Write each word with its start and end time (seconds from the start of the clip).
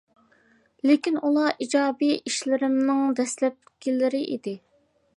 لېكىن 0.89 1.19
ئۇلار 1.27 1.61
ئىجادىي 1.65 2.15
ئىشلىرىمنىڭ 2.31 3.15
دەسلەپكىلىرى 3.23 4.27
ئىدى. 4.35 4.61